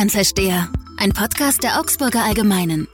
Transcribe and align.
Bayern-Versteher, 0.00 0.72
ein 0.96 1.10
Podcast 1.10 1.62
der 1.62 1.78
Augsburger 1.78 2.24
Allgemeinen. 2.24 2.88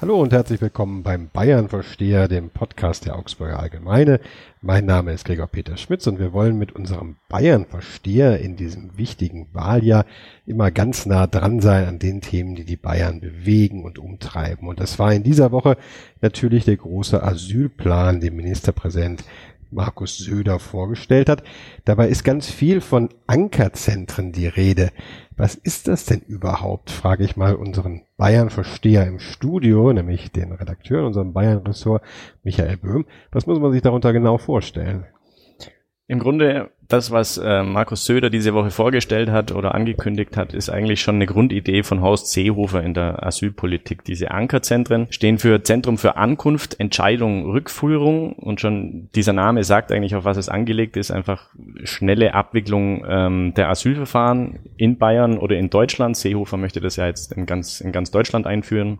Hallo 0.00 0.20
und 0.20 0.32
herzlich 0.32 0.60
willkommen 0.60 1.02
beim 1.02 1.28
Bayern-Versteher, 1.28 2.28
dem 2.28 2.50
Podcast 2.50 3.04
der 3.04 3.18
Augsburger 3.18 3.58
Allgemeine. 3.58 4.20
Mein 4.60 4.86
Name 4.86 5.12
ist 5.12 5.24
Gregor 5.24 5.48
Peter 5.48 5.76
Schmitz 5.76 6.06
und 6.06 6.20
wir 6.20 6.32
wollen 6.32 6.56
mit 6.56 6.70
unserem 6.70 7.16
Bayern-Versteher 7.28 8.38
in 8.38 8.54
diesem 8.54 8.96
wichtigen 8.96 9.48
Wahljahr 9.54 10.06
immer 10.46 10.70
ganz 10.70 11.04
nah 11.04 11.26
dran 11.26 11.58
sein 11.58 11.88
an 11.88 11.98
den 11.98 12.20
Themen, 12.20 12.54
die 12.54 12.64
die 12.64 12.76
Bayern 12.76 13.20
bewegen 13.20 13.82
und 13.82 13.98
umtreiben. 13.98 14.68
Und 14.68 14.78
das 14.78 15.00
war 15.00 15.12
in 15.12 15.24
dieser 15.24 15.50
Woche 15.50 15.76
natürlich 16.20 16.64
der 16.64 16.76
große 16.76 17.20
Asylplan, 17.20 18.20
den 18.20 18.36
Ministerpräsident 18.36 19.24
Markus 19.70 20.18
Söder 20.18 20.58
vorgestellt 20.58 21.28
hat. 21.28 21.42
Dabei 21.84 22.08
ist 22.08 22.24
ganz 22.24 22.50
viel 22.50 22.80
von 22.80 23.08
Ankerzentren 23.26 24.32
die 24.32 24.46
Rede. 24.46 24.90
Was 25.36 25.54
ist 25.54 25.88
das 25.88 26.04
denn 26.06 26.20
überhaupt, 26.20 26.90
frage 26.90 27.24
ich 27.24 27.36
mal 27.36 27.54
unseren 27.54 28.02
Bayern-Versteher 28.16 29.06
im 29.06 29.18
Studio, 29.18 29.92
nämlich 29.92 30.30
den 30.30 30.52
Redakteur 30.52 31.00
in 31.00 31.06
unserem 31.06 31.32
Bayern-Ressort, 31.32 32.02
Michael 32.42 32.76
Böhm. 32.76 33.06
Was 33.32 33.46
muss 33.46 33.58
man 33.58 33.72
sich 33.72 33.82
darunter 33.82 34.12
genau 34.12 34.38
vorstellen? 34.38 35.06
Im 36.06 36.18
Grunde 36.18 36.70
das, 36.88 37.10
was 37.10 37.38
äh, 37.38 37.62
Markus 37.62 38.04
Söder 38.04 38.30
diese 38.30 38.54
Woche 38.54 38.70
vorgestellt 38.70 39.30
hat 39.30 39.52
oder 39.52 39.74
angekündigt 39.74 40.36
hat, 40.36 40.54
ist 40.54 40.68
eigentlich 40.68 41.00
schon 41.00 41.16
eine 41.16 41.26
Grundidee 41.26 41.82
von 41.82 42.00
Horst 42.00 42.30
Seehofer 42.32 42.82
in 42.82 42.94
der 42.94 43.24
Asylpolitik. 43.24 44.04
Diese 44.04 44.30
Ankerzentren 44.30 45.06
stehen 45.10 45.38
für 45.38 45.62
Zentrum 45.62 45.98
für 45.98 46.16
Ankunft, 46.16 46.78
Entscheidung, 46.80 47.50
Rückführung 47.50 48.34
und 48.34 48.60
schon 48.60 49.08
dieser 49.14 49.32
Name 49.32 49.64
sagt 49.64 49.92
eigentlich, 49.92 50.14
auf 50.14 50.24
was 50.24 50.36
es 50.36 50.48
angelegt 50.48 50.96
ist, 50.96 51.10
einfach 51.10 51.48
schnelle 51.84 52.34
Abwicklung 52.34 53.04
ähm, 53.08 53.54
der 53.54 53.70
Asylverfahren 53.70 54.58
in 54.76 54.98
Bayern 54.98 55.38
oder 55.38 55.56
in 55.56 55.70
Deutschland. 55.70 56.16
Seehofer 56.16 56.56
möchte 56.56 56.80
das 56.80 56.96
ja 56.96 57.06
jetzt 57.06 57.32
in 57.32 57.46
ganz, 57.46 57.80
in 57.80 57.92
ganz 57.92 58.10
Deutschland 58.10 58.46
einführen. 58.46 58.98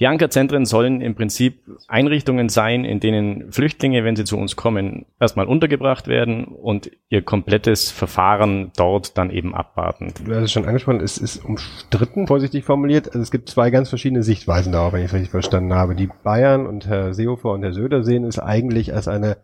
Die 0.00 0.06
Ankerzentren 0.06 0.64
sollen 0.64 1.00
im 1.00 1.14
Prinzip 1.14 1.60
Einrichtungen 1.88 2.48
sein, 2.48 2.84
in 2.84 3.00
denen 3.00 3.52
Flüchtlinge, 3.52 4.04
wenn 4.04 4.16
sie 4.16 4.24
zu 4.24 4.38
uns 4.38 4.56
kommen, 4.56 5.06
erstmal 5.20 5.46
untergebracht 5.46 6.08
werden 6.08 6.44
und 6.44 6.90
ihr 7.08 7.22
komplettes 7.26 7.90
Verfahren 7.90 8.72
dort 8.76 9.18
dann 9.18 9.30
eben 9.30 9.54
abwarten. 9.54 10.14
Du 10.24 10.34
hast 10.34 10.44
es 10.44 10.52
schon 10.52 10.64
angesprochen, 10.64 11.00
es 11.00 11.18
ist 11.18 11.44
umstritten, 11.44 12.26
vorsichtig 12.26 12.64
formuliert. 12.64 13.08
Also 13.08 13.20
es 13.20 13.30
gibt 13.30 13.50
zwei 13.50 13.70
ganz 13.70 13.88
verschiedene 13.88 14.22
Sichtweisen 14.22 14.72
darauf, 14.72 14.92
wenn 14.92 15.00
ich 15.00 15.06
es 15.06 15.12
richtig 15.12 15.30
verstanden 15.30 15.74
habe. 15.74 15.94
Die 15.94 16.08
Bayern 16.24 16.66
und 16.66 16.86
Herr 16.86 17.12
Seehofer 17.12 17.50
und 17.50 17.62
Herr 17.62 17.72
Söder 17.72 18.02
sehen 18.02 18.24
es 18.24 18.38
eigentlich 18.38 18.94
als 18.94 19.08
eine 19.08 19.36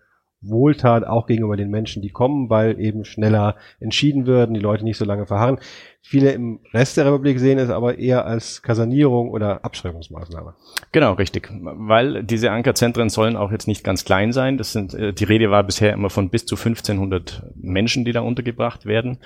Wohltat 0.43 1.07
auch 1.07 1.27
gegenüber 1.27 1.57
den 1.57 1.71
Menschen, 1.71 2.03
die 2.03 2.11
kommen, 2.11 2.51
weil 2.51 2.79
eben 2.81 3.05
schneller 3.05 3.57
entschieden 3.81 4.27
werden, 4.27 4.55
die 4.55 4.61
Leute 4.61 4.85
nicht 4.85 4.99
so 4.99 5.05
lange 5.05 5.27
verharren. 5.27 5.59
Viele 6.05 6.33
im 6.33 6.59
Rest 6.75 6.97
der 6.97 7.07
Republik 7.07 7.39
sehen 7.39 7.59
es 7.59 7.71
aber 7.71 7.97
eher 7.97 8.27
als 8.27 8.61
Kasanierung 8.61 9.31
oder 9.31 9.65
Abschreibungsmaßnahme. 9.65 10.55
Genau, 10.91 11.13
richtig. 11.13 11.49
Weil 11.63 12.25
diese 12.25 12.51
Ankerzentren 12.51 13.09
sollen 13.09 13.37
auch 13.37 13.53
jetzt 13.53 13.69
nicht 13.69 13.85
ganz 13.85 14.05
klein 14.05 14.33
sein. 14.33 14.59
Das 14.59 14.73
sind, 14.73 14.95
äh, 14.95 15.13
die 15.13 15.25
Rede 15.25 15.53
war 15.53 15.63
bisher 15.63 15.93
immer 15.93 16.11
von 16.11 16.29
bis 16.29 16.45
zu 16.45 16.57
1500 16.57 17.45
Menschen, 17.55 18.05
die 18.05 18.13
da 18.13 18.21
untergebracht 18.21 18.85
werden. 18.85 19.19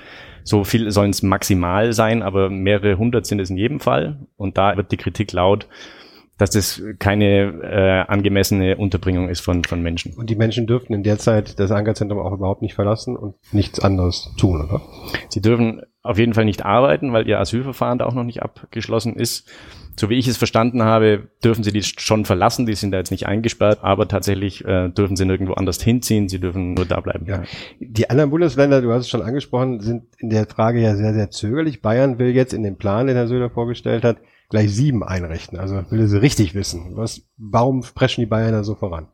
So 0.44 0.64
viel 0.64 0.90
sollen 0.90 1.10
es 1.10 1.22
maximal 1.22 1.94
sein, 1.94 2.22
aber 2.22 2.50
mehrere 2.50 2.98
hundert 2.98 3.24
sind 3.24 3.40
es 3.40 3.48
in 3.48 3.56
jedem 3.56 3.80
Fall. 3.80 4.18
Und 4.36 4.58
da 4.58 4.76
wird 4.76 4.92
die 4.92 4.98
Kritik 4.98 5.32
laut, 5.32 5.66
dass 6.38 6.50
das 6.50 6.82
keine 6.98 7.44
äh, 7.62 8.12
angemessene 8.12 8.76
Unterbringung 8.76 9.28
ist 9.28 9.40
von, 9.40 9.64
von 9.64 9.82
Menschen. 9.82 10.12
Und 10.14 10.28
die 10.28 10.36
Menschen 10.36 10.66
dürften 10.66 10.92
in 10.92 11.02
der 11.02 11.18
Zeit 11.18 11.58
das 11.58 11.70
Ankerzentrum 11.70 12.18
auch 12.20 12.32
überhaupt 12.32 12.62
nicht 12.62 12.74
verlassen 12.74 13.16
und 13.16 13.36
nichts 13.52 13.80
anderes 13.80 14.30
tun, 14.38 14.62
oder? 14.62 14.82
Sie 15.30 15.40
dürfen 15.40 15.82
auf 16.02 16.18
jeden 16.18 16.34
Fall 16.34 16.44
nicht 16.44 16.64
arbeiten, 16.64 17.12
weil 17.12 17.26
ihr 17.26 17.40
Asylverfahren 17.40 17.98
da 17.98 18.06
auch 18.06 18.14
noch 18.14 18.24
nicht 18.24 18.42
abgeschlossen 18.42 19.16
ist. 19.16 19.48
So 19.98 20.10
wie 20.10 20.18
ich 20.18 20.28
es 20.28 20.36
verstanden 20.36 20.82
habe, 20.82 21.28
dürfen 21.42 21.64
sie 21.64 21.72
die 21.72 21.82
schon 21.82 22.26
verlassen, 22.26 22.66
die 22.66 22.74
sind 22.74 22.90
da 22.90 22.98
jetzt 22.98 23.10
nicht 23.10 23.26
eingesperrt, 23.26 23.78
aber 23.80 24.06
tatsächlich 24.06 24.62
äh, 24.66 24.90
dürfen 24.90 25.16
sie 25.16 25.24
nirgendwo 25.24 25.54
anders 25.54 25.82
hinziehen, 25.82 26.28
sie 26.28 26.38
dürfen 26.38 26.74
nur 26.74 26.84
da 26.84 27.00
bleiben. 27.00 27.24
Ja. 27.26 27.42
Die 27.80 28.10
anderen 28.10 28.28
Bundesländer, 28.28 28.82
du 28.82 28.92
hast 28.92 29.04
es 29.04 29.08
schon 29.08 29.22
angesprochen, 29.22 29.80
sind 29.80 30.04
in 30.18 30.28
der 30.28 30.44
Frage 30.44 30.82
ja 30.82 30.94
sehr, 30.96 31.14
sehr 31.14 31.30
zögerlich. 31.30 31.80
Bayern 31.80 32.18
will 32.18 32.34
jetzt 32.34 32.52
in 32.52 32.62
dem 32.62 32.76
Plan, 32.76 33.06
den 33.06 33.16
Herr 33.16 33.26
Söder 33.26 33.48
vorgestellt 33.48 34.04
hat, 34.04 34.18
gleich 34.48 34.74
sieben 34.74 35.02
einrichten. 35.02 35.58
Also 35.58 35.82
will 35.90 36.06
sie 36.06 36.20
richtig 36.20 36.54
wissen. 36.54 36.96
Was, 36.96 37.22
warum 37.36 37.80
preschen 37.80 38.22
die 38.22 38.26
Bayern 38.26 38.52
da 38.52 38.64
so 38.64 38.74
voran? 38.74 39.08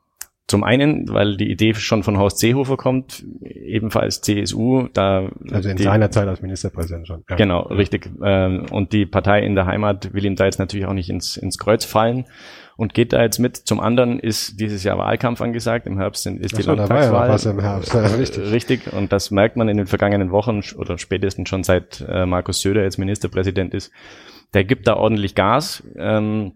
Zum 0.49 0.65
einen, 0.65 1.09
weil 1.09 1.39
die 1.39 1.51
Idee 1.51 1.73
schon 1.73 2.03
von 2.03 2.19
Horst 2.19 2.39
Seehofer 2.39 2.77
kommt, 2.77 3.25
ebenfalls 3.41 4.21
CSU, 4.21 4.89
da 4.93 5.31
also 5.51 5.71
in 5.71 5.77
die, 5.79 5.85
seiner 5.85 6.11
Zeit 6.11 6.29
als 6.29 6.43
Ministerpräsident 6.43 7.07
schon. 7.07 7.25
Ja. 7.31 7.37
Genau, 7.37 7.63
richtig. 7.63 8.11
Ähm, 8.23 8.67
und 8.71 8.93
die 8.93 9.07
Partei 9.07 9.41
in 9.41 9.55
der 9.55 9.65
Heimat 9.65 10.13
will 10.13 10.27
ihm 10.27 10.37
da 10.37 10.45
jetzt 10.45 10.59
natürlich 10.59 10.85
auch 10.85 10.93
nicht 10.93 11.09
ins, 11.09 11.39
ins 11.39 11.57
Kreuz 11.57 11.87
fallen 11.87 12.27
und 12.77 12.93
geht 12.93 13.15
da 13.15 13.23
jetzt 13.23 13.39
mit. 13.39 13.57
Zum 13.57 13.81
anderen 13.81 14.19
ist 14.19 14.61
dieses 14.61 14.85
Jahr 14.85 14.99
Wahlkampf 14.99 15.41
angesagt. 15.41 15.87
Im 15.87 15.97
Herbst 15.97 16.27
ist 16.27 16.59
die 16.59 16.63
Landtagswahl. 16.63 17.29
Ja 17.29 17.33
was 17.33 17.47
im 17.47 17.61
Herbst. 17.61 17.95
Ja, 17.95 18.01
richtig. 18.01 18.51
richtig. 18.51 18.93
Und 18.93 19.13
das 19.13 19.31
merkt 19.31 19.57
man 19.57 19.69
in 19.69 19.79
den 19.79 19.87
vergangenen 19.87 20.33
Wochen 20.33 20.61
oder 20.77 20.99
spätestens 20.99 21.49
schon 21.49 21.65
seit 21.65 22.05
äh, 22.07 22.27
Markus 22.27 22.61
Söder 22.61 22.83
jetzt 22.83 22.99
Ministerpräsident 22.99 23.73
ist 23.73 23.91
der 24.55 24.65
gibt 24.65 24.87
da 24.87 24.97
ordentlich 24.97 25.35
Gas, 25.35 25.83
ähm, 25.97 26.53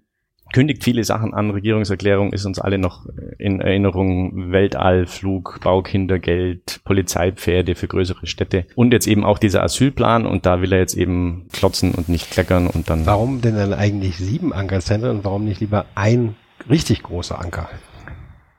kündigt 0.53 0.85
viele 0.85 1.05
Sachen 1.05 1.35
an. 1.35 1.51
Regierungserklärung 1.51 2.33
ist 2.33 2.47
uns 2.47 2.59
alle 2.59 2.79
noch 2.79 3.07
in 3.39 3.61
Erinnerung. 3.61 4.53
Weltallflug, 4.53 5.61
Baukindergeld, 5.63 6.81
Polizeipferde 6.85 7.75
für 7.75 7.89
größere 7.89 8.27
Städte 8.27 8.67
und 8.75 8.93
jetzt 8.93 9.07
eben 9.07 9.25
auch 9.25 9.39
dieser 9.39 9.63
Asylplan 9.63 10.27
und 10.27 10.47
da 10.47 10.63
will 10.63 10.73
er 10.73 10.79
jetzt 10.79 10.97
eben 10.97 11.49
klotzen 11.53 11.93
und 11.93 12.09
nicht 12.09 12.31
kleckern 12.31 12.69
und 12.69 12.89
dann. 12.91 13.07
Warum 13.07 13.41
denn 13.41 13.57
dann 13.57 13.73
eigentlich 13.73 14.17
sieben 14.17 14.53
Ankerzentren 14.53 15.19
und 15.19 15.25
warum 15.25 15.45
nicht 15.45 15.61
lieber 15.61 15.87
ein 15.95 16.37
richtig 16.71 17.03
großer 17.03 17.39
Anker? 17.41 17.69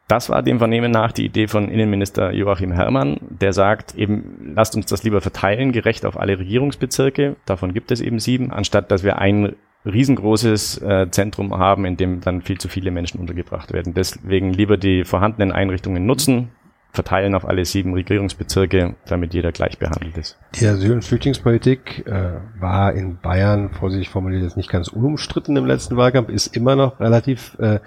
Das 0.07 0.29
war 0.29 0.41
dem 0.41 0.59
Vernehmen 0.59 0.91
nach 0.91 1.11
die 1.11 1.25
Idee 1.25 1.47
von 1.47 1.67
Innenminister 1.67 2.31
Joachim 2.31 2.71
Herrmann, 2.71 3.17
der 3.21 3.51
sagt 3.51 3.95
eben, 3.95 4.53
lasst 4.55 4.73
uns 4.75 4.85
das 4.85 5.03
lieber 5.03 5.19
verteilen, 5.19 5.73
gerecht 5.73 6.05
auf 6.05 6.17
alle 6.17 6.39
Regierungsbezirke. 6.39 7.35
Davon 7.45 7.73
gibt 7.73 7.91
es 7.91 7.99
eben 7.99 8.19
sieben, 8.19 8.51
anstatt 8.51 8.89
dass 8.89 9.03
wir 9.03 9.19
ein 9.19 9.57
riesengroßes 9.85 10.81
äh, 10.81 11.07
Zentrum 11.11 11.57
haben, 11.57 11.85
in 11.85 11.97
dem 11.97 12.21
dann 12.21 12.41
viel 12.41 12.57
zu 12.57 12.69
viele 12.69 12.91
Menschen 12.91 13.19
untergebracht 13.19 13.73
werden. 13.73 13.93
Deswegen 13.93 14.53
lieber 14.53 14.77
die 14.77 15.03
vorhandenen 15.03 15.51
Einrichtungen 15.51 16.05
nutzen, 16.05 16.49
verteilen 16.97 17.35
auf 17.35 17.47
alle 17.47 17.63
sieben 17.63 17.93
Regierungsbezirke, 17.93 18.95
damit 19.05 19.35
jeder 19.35 19.51
gleich 19.51 19.77
behandelt 19.77 20.17
ist. 20.17 20.35
Die 20.55 20.65
Asyl- 20.65 20.93
und 20.93 21.05
Flüchtlingspolitik 21.05 22.07
äh, 22.07 22.39
war 22.59 22.93
in 22.93 23.19
Bayern, 23.19 23.69
vorsichtig 23.69 24.09
formuliert, 24.09 24.41
jetzt 24.41 24.57
nicht 24.57 24.71
ganz 24.71 24.87
unumstritten 24.87 25.55
im 25.55 25.67
letzten 25.67 25.95
Wahlkampf, 25.95 26.29
ist 26.29 26.55
immer 26.55 26.75
noch 26.75 26.99
relativ 26.99 27.55
äh, 27.59 27.79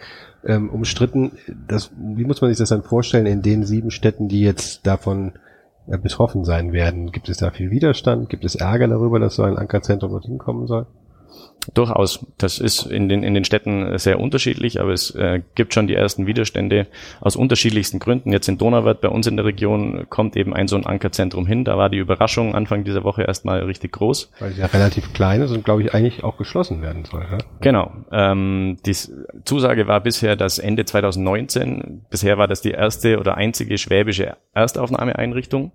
ähm, 0.47 0.71
umstritten. 0.71 1.33
Das, 1.67 1.91
wie 1.99 2.25
muss 2.25 2.41
man 2.41 2.51
sich 2.51 2.59
das 2.59 2.69
dann 2.69 2.85
vorstellen 2.85 3.27
in 3.27 3.43
den 3.43 3.65
sieben 3.65 3.91
Städten, 3.91 4.29
die 4.29 4.43
jetzt 4.43 4.87
davon 4.87 5.33
äh, 5.89 5.99
betroffen 5.99 6.45
sein 6.45 6.73
werden? 6.73 7.11
Gibt 7.11 7.29
es 7.29 7.39
da 7.39 7.51
viel 7.51 7.73
Widerstand? 7.73 8.29
Gibt 8.29 8.45
es 8.45 8.55
Ärger 8.55 8.87
darüber, 8.87 9.19
dass 9.19 9.35
so 9.35 9.43
ein 9.43 9.59
Ankerzentrum 9.59 10.13
dorthin 10.13 10.39
kommen 10.39 10.69
soll? 10.69 10.87
Durchaus. 11.75 12.27
Das 12.39 12.59
ist 12.59 12.87
in 12.87 13.09
den, 13.09 13.23
in 13.23 13.35
den 13.35 13.45
Städten 13.45 13.99
sehr 13.99 14.19
unterschiedlich, 14.19 14.81
aber 14.81 14.93
es 14.93 15.15
äh, 15.15 15.41
gibt 15.55 15.75
schon 15.75 15.87
die 15.87 15.95
ersten 15.95 16.27
Widerstände 16.27 16.87
aus 17.21 17.37
unterschiedlichsten 17.37 17.99
Gründen. 17.99 18.33
Jetzt 18.33 18.49
in 18.49 18.59
Donauwörth 18.59 19.01
bei 19.01 19.09
uns 19.09 19.27
in 19.27 19.37
der 19.37 19.45
Region 19.45 20.07
kommt 20.09 20.37
eben 20.37 20.55
ein 20.55 20.69
so 20.69 20.77
ein 20.77 20.87
Ankerzentrum 20.87 21.47
hin. 21.47 21.65
Da 21.65 21.77
war 21.77 21.89
die 21.89 21.99
Überraschung 21.99 22.55
Anfang 22.55 22.85
dieser 22.85 23.05
Woche 23.05 23.23
erstmal 23.23 23.61
richtig 23.63 23.93
groß. 23.93 24.33
Weil 24.41 24.53
es 24.53 24.59
ja 24.59 24.67
relativ 24.67 25.13
klein 25.13 25.43
ist 25.43 25.53
und 25.53 25.65
glaube 25.65 25.83
ich 25.83 25.95
eigentlich 25.95 26.25
auch 26.25 26.37
geschlossen 26.37 26.83
werden 26.83 27.05
soll. 27.05 27.25
Ja? 27.31 27.39
Genau. 27.61 27.93
Ähm, 28.11 28.79
die 28.85 28.95
Zusage 29.45 29.87
war 29.87 30.01
bisher, 30.01 30.37
dass 30.37 30.59
Ende 30.59 30.85
2019, 30.85 32.07
bisher 32.11 32.39
war 32.39 32.49
das 32.49 32.61
die 32.61 32.73
erste 32.73 33.19
oder 33.19 33.37
einzige 33.37 33.79
schwäbische 33.79 34.37
Erstaufnahmeeinrichtung. 34.55 35.73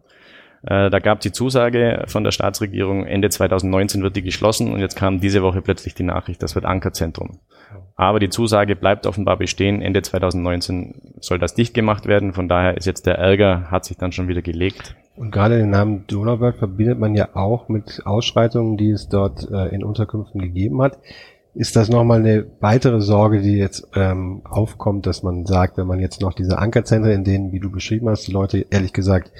Äh, 0.66 0.90
da 0.90 1.00
gab 1.00 1.20
die 1.20 1.32
Zusage 1.32 2.06
von 2.08 2.24
der 2.24 2.32
Staatsregierung, 2.32 3.06
Ende 3.06 3.30
2019 3.30 4.02
wird 4.02 4.16
die 4.16 4.24
geschlossen 4.24 4.74
und 4.74 4.80
jetzt 4.80 4.96
kam 4.96 5.20
diese 5.20 5.44
Woche 5.44 5.62
plötzlich 5.62 5.94
die 5.94 6.04
Nachricht, 6.04 6.42
das 6.42 6.56
wird 6.56 6.66
Ankerzentrum. 6.66 7.40
Aber 7.96 8.20
die 8.20 8.30
Zusage 8.30 8.76
bleibt 8.76 9.06
offenbar 9.06 9.38
bestehen, 9.38 9.82
Ende 9.82 10.02
2019 10.02 11.14
soll 11.20 11.38
das 11.38 11.54
dicht 11.54 11.76
gemacht 11.76 12.08
werden, 12.08 12.34
von 12.34 12.50
daher 12.50 12.78
ist 12.78 12.86
jetzt 12.86 13.06
der 13.06 13.20
Ärger, 13.20 13.70
hat 13.70 13.86
sich 13.86 13.98
dann 13.98 14.12
schon 14.12 14.28
wieder 14.28 14.42
gelegt. 14.42 14.96
Und 15.16 15.32
gerade 15.32 15.58
den 15.58 15.70
Namen 15.70 16.06
Donauwörth 16.08 16.58
verbindet 16.58 17.00
man 17.00 17.16
ja 17.16 17.30
auch 17.36 17.70
mit 17.70 18.02
Ausschreitungen, 18.06 18.76
die 18.76 18.90
es 18.90 19.08
dort 19.08 19.50
äh, 19.50 19.68
in 19.68 19.84
Unterkünften 19.84 20.42
gegeben 20.42 20.82
hat. 20.82 20.98
Ist 21.54 21.78
das 21.78 21.88
nochmal 21.88 22.20
eine 22.20 22.48
weitere 22.60 23.00
Sorge, 23.00 23.42
die 23.42 23.56
jetzt 23.56 23.88
ähm, 23.96 24.42
aufkommt, 24.44 25.06
dass 25.06 25.24
man 25.24 25.46
sagt, 25.46 25.78
wenn 25.78 25.88
man 25.88 26.00
jetzt 26.00 26.20
noch 26.20 26.34
diese 26.34 26.58
Ankerzentren, 26.58 27.14
in 27.14 27.24
denen, 27.24 27.52
wie 27.54 27.62
du 27.62 27.72
beschrieben 27.72 28.10
hast, 28.10 28.28
die 28.28 28.34
Leute 28.34 28.66
ehrlich 28.72 28.92
gesagt 28.92 29.32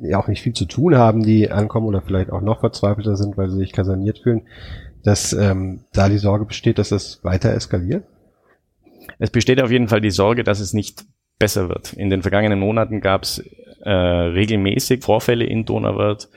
ja 0.00 0.18
auch 0.18 0.28
nicht 0.28 0.42
viel 0.42 0.52
zu 0.52 0.66
tun 0.66 0.96
haben, 0.96 1.22
die 1.22 1.50
ankommen 1.50 1.86
oder 1.86 2.02
vielleicht 2.02 2.30
auch 2.30 2.40
noch 2.40 2.60
verzweifelter 2.60 3.16
sind, 3.16 3.36
weil 3.36 3.50
sie 3.50 3.58
sich 3.58 3.72
kaserniert 3.72 4.18
fühlen, 4.18 4.42
dass 5.02 5.32
ähm, 5.32 5.84
da 5.92 6.08
die 6.08 6.18
Sorge 6.18 6.44
besteht, 6.44 6.78
dass 6.78 6.90
das 6.90 7.22
weiter 7.24 7.52
eskaliert? 7.52 8.04
Es 9.18 9.30
besteht 9.30 9.62
auf 9.62 9.70
jeden 9.70 9.88
Fall 9.88 10.00
die 10.00 10.10
Sorge, 10.10 10.44
dass 10.44 10.60
es 10.60 10.72
nicht 10.72 11.04
besser 11.38 11.68
wird. 11.68 11.92
In 11.92 12.10
den 12.10 12.22
vergangenen 12.22 12.58
Monaten 12.58 13.00
gab 13.00 13.22
es 13.22 13.38
äh, 13.82 13.90
regelmäßig 13.90 15.04
Vorfälle 15.04 15.44
in 15.44 15.64
Donauwörth. 15.64 16.28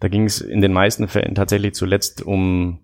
Da 0.00 0.08
ging 0.08 0.24
es 0.24 0.40
in 0.40 0.60
den 0.60 0.72
meisten 0.72 1.08
Fällen 1.08 1.34
tatsächlich 1.34 1.74
zuletzt 1.74 2.22
um 2.22 2.80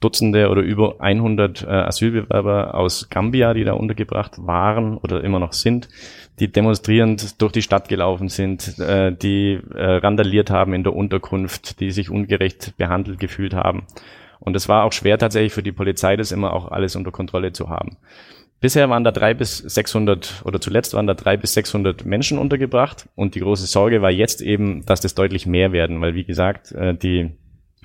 Dutzende 0.00 0.50
oder 0.50 0.62
über 0.62 1.00
100 1.00 1.62
äh, 1.62 1.66
Asylbewerber 1.66 2.74
aus 2.74 3.08
Gambia, 3.08 3.54
die 3.54 3.64
da 3.64 3.72
untergebracht 3.72 4.34
waren 4.38 4.98
oder 4.98 5.24
immer 5.24 5.38
noch 5.38 5.54
sind, 5.54 5.88
die 6.38 6.52
demonstrierend 6.52 7.40
durch 7.40 7.52
die 7.52 7.62
Stadt 7.62 7.88
gelaufen 7.88 8.28
sind, 8.28 8.78
äh, 8.78 9.12
die 9.12 9.58
äh, 9.74 9.96
randaliert 9.96 10.50
haben 10.50 10.74
in 10.74 10.84
der 10.84 10.94
Unterkunft, 10.94 11.80
die 11.80 11.90
sich 11.90 12.10
ungerecht 12.10 12.74
behandelt 12.76 13.18
gefühlt 13.18 13.54
haben. 13.54 13.86
Und 14.38 14.54
es 14.54 14.68
war 14.68 14.84
auch 14.84 14.92
schwer 14.92 15.18
tatsächlich 15.18 15.52
für 15.52 15.62
die 15.62 15.72
Polizei, 15.72 16.16
das 16.16 16.32
immer 16.32 16.52
auch 16.52 16.70
alles 16.70 16.94
unter 16.94 17.10
Kontrolle 17.10 17.52
zu 17.52 17.70
haben. 17.70 17.96
Bisher 18.60 18.88
waren 18.88 19.04
da 19.04 19.12
drei 19.12 19.34
bis 19.34 19.58
600 19.58 20.42
oder 20.44 20.60
zuletzt 20.60 20.94
waren 20.94 21.06
da 21.06 21.14
drei 21.14 21.36
bis 21.36 21.54
600 21.54 22.06
Menschen 22.06 22.38
untergebracht 22.38 23.08
und 23.14 23.34
die 23.34 23.40
große 23.40 23.66
Sorge 23.66 24.00
war 24.02 24.10
jetzt 24.10 24.40
eben, 24.40 24.84
dass 24.86 25.00
das 25.00 25.14
deutlich 25.14 25.46
mehr 25.46 25.72
werden, 25.72 26.00
weil 26.00 26.14
wie 26.14 26.24
gesagt, 26.24 26.72
äh, 26.72 26.94
die 26.94 27.32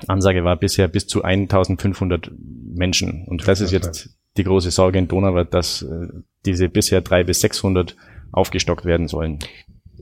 Ansage 0.08 0.44
war 0.44 0.56
bisher 0.56 0.88
bis 0.88 1.08
zu 1.08 1.24
1500 1.24 2.32
Menschen. 2.74 3.26
Und 3.28 3.48
das 3.48 3.62
ist 3.62 3.72
jetzt 3.72 4.18
die 4.38 4.44
große 4.44 4.72
Sorge 4.72 4.98
in 4.98 5.08
Donauwörth, 5.08 5.54
dass 5.54 5.84
äh, 5.84 6.08
diese 6.46 6.70
bisher 6.70 7.02
drei 7.02 7.24
bis 7.24 7.42
600 7.42 7.96
aufgestockt 8.32 8.86
werden 8.86 9.08
sollen. 9.08 9.40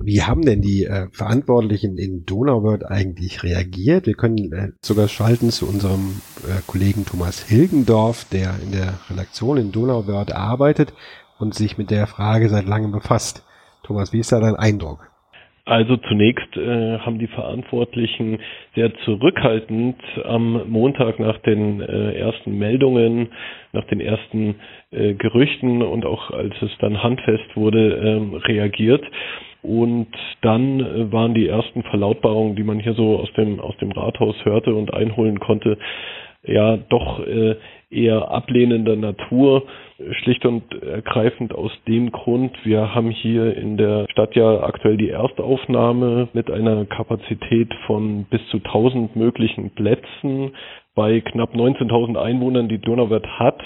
Wie 0.02 0.24
haben 0.24 0.44
denn 0.44 0.62
die 0.62 0.86
äh, 0.86 1.08
Verantwortlichen 1.12 1.98
in 1.98 2.26
Donauwörth 2.26 2.86
eigentlich 2.86 3.44
reagiert? 3.44 4.06
Wir 4.06 4.14
können 4.14 4.52
äh, 4.54 4.72
sogar 4.82 5.10
schalten 5.10 5.52
zu 5.52 5.68
unserem 5.68 6.22
äh, 6.48 6.62
Kollegen 6.68 7.06
Thomas 7.06 7.44
Hilgendorf, 7.44 8.26
der 8.32 8.56
in 8.64 8.72
der 8.72 8.94
Redaktion 9.10 9.58
in 9.58 9.72
Donauwörth 9.74 10.32
arbeitet 10.32 10.94
und 11.38 11.54
sich 11.54 11.78
mit 11.78 11.92
der 11.92 12.08
Frage 12.08 12.48
seit 12.48 12.66
langem 12.66 12.92
befasst. 12.92 13.44
Thomas, 13.84 14.14
wie 14.14 14.20
ist 14.20 14.32
da 14.32 14.40
dein 14.40 14.56
Eindruck? 14.56 15.09
Also 15.70 15.98
zunächst 15.98 16.58
äh, 16.58 16.98
haben 16.98 17.20
die 17.20 17.28
Verantwortlichen 17.28 18.40
sehr 18.74 18.92
zurückhaltend 19.06 19.98
am 20.24 20.68
Montag 20.68 21.20
nach 21.20 21.38
den 21.40 21.80
äh, 21.80 22.14
ersten 22.14 22.58
Meldungen, 22.58 23.28
nach 23.72 23.84
den 23.84 24.02
ersten 24.02 24.56
äh, 24.90 25.14
Gerüchten 25.14 25.84
und 25.84 26.08
auch 26.08 26.32
als 26.32 26.60
es 26.64 26.72
dann 26.80 27.04
handfest 27.04 27.56
wurde, 27.56 27.98
ähm, 28.04 28.34
reagiert. 28.34 29.06
Und 29.62 30.08
dann 30.42 30.80
äh, 30.80 31.12
waren 31.12 31.36
die 31.36 31.48
ersten 31.48 31.84
Verlautbarungen, 31.84 32.56
die 32.56 32.64
man 32.64 32.80
hier 32.80 32.96
so 32.96 33.20
aus 33.20 33.32
dem, 33.34 33.60
aus 33.60 33.78
dem 33.78 33.92
Rathaus 33.92 34.44
hörte 34.46 34.74
und 34.74 34.92
einholen 34.96 35.40
konnte, 35.40 35.78
ja 36.44 36.78
doch 36.78 37.20
äh, 37.26 37.56
eher 37.90 38.30
ablehnender 38.32 38.96
Natur, 38.96 39.64
schlicht 40.12 40.46
und 40.46 40.64
ergreifend 40.82 41.54
aus 41.54 41.72
dem 41.88 42.12
Grund, 42.12 42.56
wir 42.64 42.94
haben 42.94 43.10
hier 43.10 43.58
in 43.58 43.78
der 43.78 44.06
Stadt 44.10 44.36
ja 44.36 44.62
aktuell 44.62 44.98
die 44.98 45.10
Erstaufnahme 45.10 46.30
mit 46.34 46.52
einer 46.52 46.86
Kapazität 46.86 47.74
von 47.88 48.26
bis 48.26 48.42
zu 48.50 48.58
1000 48.58 49.16
möglichen 49.16 49.72
Plätzen 49.72 50.52
bei 50.96 51.22
knapp 51.22 51.54
19.000 51.54 52.18
Einwohnern, 52.18 52.70
die 52.70 52.80
Donauwörth 52.80 53.28
hat. 53.40 53.62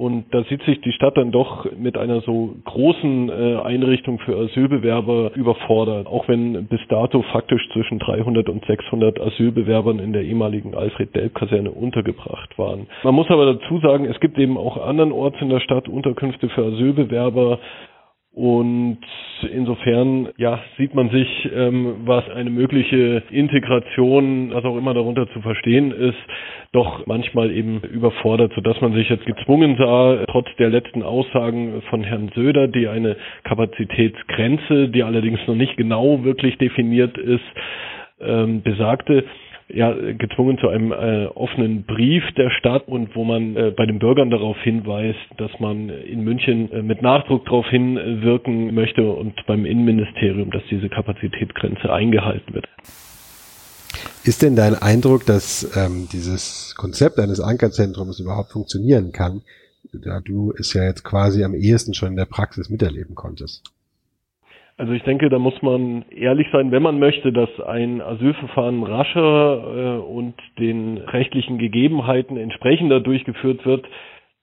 Und 0.00 0.32
da 0.32 0.42
sieht 0.44 0.62
sich 0.62 0.80
die 0.80 0.92
Stadt 0.92 1.18
dann 1.18 1.30
doch 1.30 1.66
mit 1.76 1.98
einer 1.98 2.22
so 2.22 2.54
großen 2.64 3.28
äh, 3.28 3.56
Einrichtung 3.62 4.18
für 4.20 4.34
Asylbewerber 4.34 5.32
überfordert, 5.34 6.06
auch 6.06 6.26
wenn 6.26 6.68
bis 6.68 6.80
dato 6.88 7.20
faktisch 7.20 7.68
zwischen 7.74 7.98
300 7.98 8.48
und 8.48 8.64
600 8.64 9.20
Asylbewerbern 9.20 9.98
in 9.98 10.14
der 10.14 10.22
ehemaligen 10.22 10.74
Alfred-Delp-Kaserne 10.74 11.70
untergebracht 11.70 12.58
waren. 12.58 12.86
Man 13.02 13.14
muss 13.14 13.28
aber 13.28 13.44
dazu 13.44 13.78
sagen, 13.80 14.06
es 14.06 14.18
gibt 14.20 14.38
eben 14.38 14.56
auch 14.56 14.78
andernorts 14.82 15.36
in 15.42 15.50
der 15.50 15.60
Stadt 15.60 15.86
Unterkünfte 15.86 16.48
für 16.48 16.64
Asylbewerber, 16.64 17.58
und 18.32 18.98
insofern 19.52 20.28
ja, 20.36 20.60
sieht 20.78 20.94
man 20.94 21.10
sich, 21.10 21.50
ähm, 21.52 22.02
was 22.04 22.28
eine 22.30 22.50
mögliche 22.50 23.24
Integration, 23.30 24.52
was 24.52 24.64
auch 24.64 24.76
immer 24.76 24.94
darunter 24.94 25.28
zu 25.32 25.40
verstehen 25.40 25.90
ist, 25.90 26.18
doch 26.72 27.06
manchmal 27.06 27.50
eben 27.50 27.80
überfordert, 27.80 28.52
sodass 28.54 28.80
man 28.80 28.92
sich 28.94 29.08
jetzt 29.08 29.26
gezwungen 29.26 29.76
sah, 29.76 30.24
trotz 30.28 30.46
der 30.58 30.70
letzten 30.70 31.02
Aussagen 31.02 31.82
von 31.90 32.04
Herrn 32.04 32.30
Söder, 32.34 32.68
die 32.68 32.86
eine 32.86 33.16
Kapazitätsgrenze, 33.42 34.88
die 34.88 35.02
allerdings 35.02 35.40
noch 35.48 35.56
nicht 35.56 35.76
genau 35.76 36.22
wirklich 36.22 36.56
definiert 36.58 37.18
ist, 37.18 37.42
ähm, 38.20 38.62
besagte, 38.62 39.24
ja 39.74 39.92
gezwungen 39.92 40.58
zu 40.58 40.68
einem 40.68 40.92
äh, 40.92 41.26
offenen 41.26 41.84
Brief 41.84 42.22
der 42.36 42.50
Stadt 42.50 42.88
und 42.88 43.14
wo 43.14 43.24
man 43.24 43.56
äh, 43.56 43.72
bei 43.76 43.86
den 43.86 43.98
Bürgern 43.98 44.30
darauf 44.30 44.56
hinweist, 44.62 45.18
dass 45.38 45.50
man 45.58 45.88
in 45.88 46.22
München 46.22 46.70
äh, 46.72 46.82
mit 46.82 47.02
Nachdruck 47.02 47.44
darauf 47.44 47.66
hinwirken 47.68 48.74
möchte 48.74 49.10
und 49.10 49.34
beim 49.46 49.64
Innenministerium, 49.64 50.50
dass 50.50 50.62
diese 50.70 50.88
Kapazitätsgrenze 50.88 51.92
eingehalten 51.92 52.54
wird. 52.54 52.66
Ist 54.22 54.42
denn 54.42 54.54
dein 54.54 54.74
Eindruck, 54.74 55.24
dass 55.24 55.76
ähm, 55.76 56.08
dieses 56.12 56.74
Konzept 56.76 57.18
eines 57.18 57.40
Ankerzentrums 57.40 58.20
überhaupt 58.20 58.52
funktionieren 58.52 59.12
kann, 59.12 59.42
da 59.92 60.20
du 60.20 60.52
es 60.58 60.74
ja 60.74 60.84
jetzt 60.84 61.04
quasi 61.04 61.42
am 61.42 61.54
ehesten 61.54 61.94
schon 61.94 62.10
in 62.10 62.16
der 62.16 62.26
Praxis 62.26 62.68
miterleben 62.68 63.14
konntest? 63.14 63.64
Also 64.80 64.94
ich 64.94 65.02
denke, 65.02 65.28
da 65.28 65.38
muss 65.38 65.60
man 65.60 66.06
ehrlich 66.10 66.46
sein, 66.52 66.70
wenn 66.70 66.82
man 66.82 66.98
möchte, 66.98 67.34
dass 67.34 67.50
ein 67.60 68.00
Asylverfahren 68.00 68.82
rascher 68.82 69.98
äh, 69.98 69.98
und 69.98 70.32
den 70.58 70.96
rechtlichen 70.96 71.58
Gegebenheiten 71.58 72.38
entsprechender 72.38 72.98
durchgeführt 72.98 73.66
wird, 73.66 73.84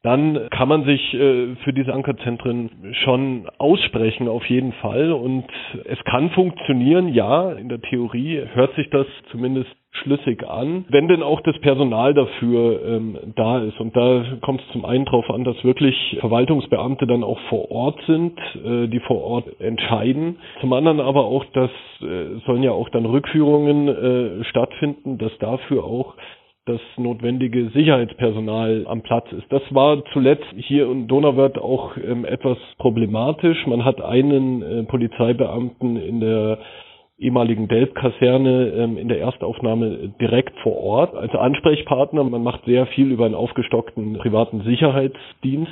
dann 0.08 0.50
kann 0.52 0.70
man 0.70 0.86
sich 0.86 1.14
äh, 1.14 1.56
für 1.66 1.74
diese 1.74 1.94
Ankerzentren 1.94 2.94
schon 3.04 3.50
aussprechen, 3.58 4.30
auf 4.30 4.46
jeden 4.46 4.72
Fall. 4.72 5.12
Und 5.12 5.44
es 5.84 6.02
kann 6.06 6.30
funktionieren, 6.30 7.10
ja, 7.14 7.52
in 7.52 7.68
der 7.68 7.82
Theorie 7.82 8.42
hört 8.54 8.74
sich 8.76 8.90
das 8.90 9.06
zumindest 9.32 9.70
schlüssig 9.92 10.48
an, 10.48 10.86
wenn 10.90 11.10
denn 11.10 11.24
auch 11.24 11.42
das 11.42 11.60
Personal 11.60 12.14
dafür 12.14 12.86
ähm, 12.86 13.18
da 13.36 13.60
ist. 13.60 13.82
Und 13.82 13.98
da 13.98 14.24
kommt 14.42 14.62
es 14.62 14.72
zum 14.72 14.86
einen 14.86 15.04
darauf 15.04 15.30
an, 15.30 15.44
dass 15.44 15.62
wirklich 15.66 16.18
Verwaltungsbeamte 16.22 17.06
dann 17.06 17.24
auch 17.24 17.40
vor 17.50 17.70
Ort 17.70 18.00
sind, 18.08 18.40
äh, 18.64 18.88
die 18.88 19.02
vor 19.02 19.22
Ort 19.22 19.60
entscheiden. 19.60 20.38
Zum 20.62 20.72
anderen 20.72 21.02
aber 21.02 21.26
auch, 21.26 21.44
dass 21.52 21.72
äh, 22.02 22.40
sollen 22.46 22.64
ja 22.64 22.72
auch 22.72 22.88
dann 22.90 23.06
Rückführungen 23.06 23.88
äh, 23.90 24.44
stattfinden, 24.46 25.18
dass 25.18 25.38
dafür 25.40 25.84
auch 25.84 26.14
das 26.68 26.82
notwendige 26.98 27.70
Sicherheitspersonal 27.70 28.86
am 28.88 29.02
Platz 29.02 29.32
ist. 29.32 29.46
Das 29.50 29.62
war 29.72 30.04
zuletzt 30.14 30.46
hier 30.56 30.90
in 30.92 31.08
Donauwörth 31.08 31.58
auch 31.58 31.98
ähm, 31.98 32.26
etwas 32.26 32.58
problematisch. 32.78 33.66
Man 33.68 33.86
hat 33.86 34.02
einen 34.02 34.62
äh, 34.62 34.84
Polizeibeamten 34.84 35.98
in 35.98 36.20
der 36.20 36.60
ehemaligen 37.18 37.68
Delp-Kaserne 37.68 38.74
ähm, 38.78 38.98
in 38.98 39.08
der 39.08 39.20
Erstaufnahme 39.20 40.14
direkt 40.22 40.58
vor 40.60 40.78
Ort 40.78 41.16
als 41.16 41.34
Ansprechpartner. 41.34 42.24
Man 42.24 42.44
macht 42.44 42.66
sehr 42.66 42.86
viel 42.88 43.12
über 43.12 43.26
einen 43.26 43.36
aufgestockten 43.36 44.14
privaten 44.18 44.62
Sicherheitsdienst. 44.62 45.72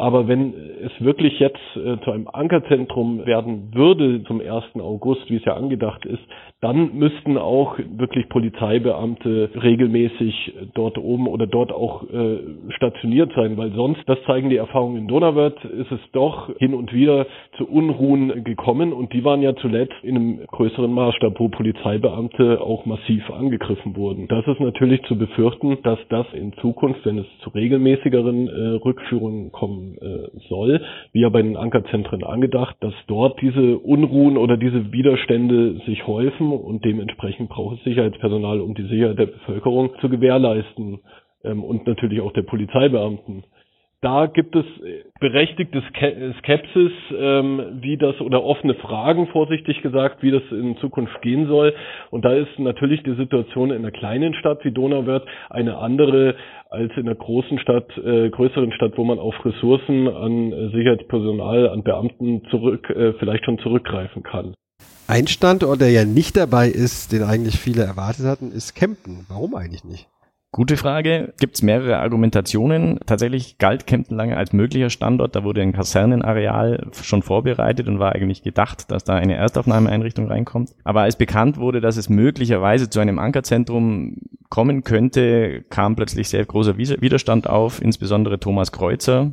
Aber 0.00 0.28
wenn 0.28 0.54
es 0.82 0.92
wirklich 1.04 1.38
jetzt 1.40 1.60
äh, 1.76 2.00
zu 2.02 2.10
einem 2.10 2.26
Ankerzentrum 2.26 3.26
werden 3.26 3.68
würde 3.74 4.24
zum 4.24 4.40
1. 4.40 4.80
August, 4.80 5.28
wie 5.28 5.36
es 5.36 5.44
ja 5.44 5.52
angedacht 5.52 6.06
ist, 6.06 6.22
dann 6.62 6.94
müssten 6.94 7.36
auch 7.36 7.78
wirklich 7.78 8.28
Polizeibeamte 8.30 9.50
regelmäßig 9.62 10.54
dort 10.72 10.96
oben 10.96 11.26
oder 11.26 11.46
dort 11.46 11.70
auch 11.70 12.04
äh, 12.04 12.38
stationiert 12.76 13.32
sein, 13.34 13.58
weil 13.58 13.72
sonst, 13.72 14.00
das 14.06 14.16
zeigen 14.26 14.48
die 14.48 14.56
Erfahrungen 14.56 15.02
in 15.02 15.08
Donauwörth, 15.08 15.62
ist 15.66 15.92
es 15.92 16.00
doch 16.12 16.50
hin 16.56 16.72
und 16.72 16.94
wieder 16.94 17.26
zu 17.58 17.68
Unruhen 17.68 18.42
gekommen 18.44 18.94
und 18.94 19.12
die 19.12 19.24
waren 19.24 19.42
ja 19.42 19.54
zuletzt 19.56 20.02
in 20.02 20.16
einem 20.16 20.46
größeren 20.46 20.92
Maßstab, 20.92 21.38
wo 21.38 21.48
Polizeibeamte 21.48 22.62
auch 22.62 22.86
massiv 22.86 23.30
angegriffen 23.30 23.96
wurden. 23.96 24.28
Das 24.28 24.46
ist 24.46 24.60
natürlich 24.60 25.02
zu 25.02 25.18
befürchten, 25.18 25.76
dass 25.82 25.98
das 26.08 26.26
in 26.32 26.54
Zukunft, 26.54 27.04
wenn 27.04 27.18
es 27.18 27.26
zu 27.42 27.50
regelmäßigeren 27.50 28.48
äh, 28.48 28.60
Rückführungen 28.82 29.52
kommen 29.52 29.89
äh, 29.98 30.28
soll, 30.48 30.82
wie 31.12 31.20
ja 31.20 31.28
bei 31.28 31.42
den 31.42 31.56
Ankerzentren 31.56 32.24
angedacht, 32.24 32.76
dass 32.80 32.94
dort 33.06 33.40
diese 33.40 33.78
Unruhen 33.78 34.36
oder 34.36 34.56
diese 34.56 34.92
Widerstände 34.92 35.80
sich 35.86 36.06
häufen 36.06 36.52
und 36.52 36.84
dementsprechend 36.84 37.48
braucht 37.48 37.78
es 37.78 37.84
Sicherheitspersonal, 37.84 38.60
um 38.60 38.74
die 38.74 38.88
Sicherheit 38.88 39.18
der 39.18 39.26
Bevölkerung 39.26 39.90
zu 40.00 40.08
gewährleisten 40.08 41.00
ähm, 41.44 41.64
und 41.64 41.86
natürlich 41.86 42.20
auch 42.20 42.32
der 42.32 42.42
Polizeibeamten. 42.42 43.44
Da 44.02 44.26
gibt 44.26 44.56
es 44.56 44.64
berechtigte 45.20 45.82
Skepsis, 46.38 46.92
ähm, 47.14 47.80
wie 47.82 47.98
das 47.98 48.18
oder 48.22 48.42
offene 48.42 48.74
Fragen, 48.76 49.26
vorsichtig 49.26 49.82
gesagt, 49.82 50.22
wie 50.22 50.30
das 50.30 50.42
in 50.50 50.78
Zukunft 50.78 51.20
gehen 51.20 51.46
soll. 51.48 51.74
Und 52.10 52.24
da 52.24 52.32
ist 52.32 52.58
natürlich 52.58 53.02
die 53.02 53.14
Situation 53.14 53.70
in 53.70 53.78
einer 53.78 53.90
kleinen 53.90 54.32
Stadt 54.32 54.64
wie 54.64 54.72
Donauwörth 54.72 55.26
eine 55.50 55.76
andere 55.76 56.34
als 56.70 56.92
in 56.96 57.08
einer 57.08 57.14
großen 57.14 57.58
Stadt, 57.58 57.90
äh, 57.98 58.30
größeren 58.30 58.72
Stadt, 58.72 58.92
wo 58.96 59.04
man 59.04 59.18
auf 59.18 59.34
Ressourcen 59.44 60.08
an 60.08 60.70
Sicherheitspersonal, 60.72 61.68
an 61.68 61.82
Beamten 61.82 62.42
zurück, 62.48 62.88
äh, 62.88 63.12
vielleicht 63.18 63.44
schon 63.44 63.58
zurückgreifen 63.58 64.22
kann. 64.22 64.54
Ein 65.08 65.26
Standort, 65.26 65.82
der 65.82 65.90
ja 65.90 66.06
nicht 66.06 66.38
dabei 66.38 66.68
ist, 66.68 67.12
den 67.12 67.22
eigentlich 67.22 67.58
viele 67.58 67.82
erwartet 67.82 68.24
hatten, 68.24 68.50
ist 68.52 68.74
Kempten. 68.74 69.26
Warum 69.28 69.54
eigentlich 69.54 69.84
nicht? 69.84 70.06
Gute 70.52 70.76
Frage. 70.76 71.32
Gibt 71.38 71.54
es 71.54 71.62
mehrere 71.62 71.98
Argumentationen. 71.98 72.98
Tatsächlich 73.06 73.58
galt 73.58 73.86
Kempten 73.86 74.16
lange 74.16 74.36
als 74.36 74.52
möglicher 74.52 74.90
Standort. 74.90 75.36
Da 75.36 75.44
wurde 75.44 75.62
ein 75.62 75.72
Kasernenareal 75.72 76.90
schon 77.02 77.22
vorbereitet 77.22 77.86
und 77.86 78.00
war 78.00 78.16
eigentlich 78.16 78.42
gedacht, 78.42 78.90
dass 78.90 79.04
da 79.04 79.14
eine 79.14 79.36
Erstaufnahmeeinrichtung 79.36 80.26
reinkommt. 80.26 80.70
Aber 80.82 81.02
als 81.02 81.16
bekannt 81.16 81.58
wurde, 81.58 81.80
dass 81.80 81.96
es 81.96 82.08
möglicherweise 82.08 82.90
zu 82.90 82.98
einem 82.98 83.20
Ankerzentrum 83.20 84.16
kommen 84.48 84.82
könnte, 84.82 85.62
kam 85.70 85.94
plötzlich 85.94 86.28
sehr 86.28 86.44
großer 86.44 86.76
Widerstand 86.76 87.48
auf, 87.48 87.80
insbesondere 87.80 88.40
Thomas 88.40 88.72
Kreuzer, 88.72 89.30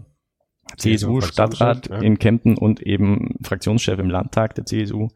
CSU-Stadtrat 0.77 1.89
ja. 1.89 1.97
in 1.97 2.19
Kempten 2.19 2.55
und 2.55 2.81
eben 2.81 3.35
Fraktionschef 3.41 3.97
im 3.97 4.11
Landtag 4.11 4.53
der 4.53 4.65
CSU, 4.65 5.07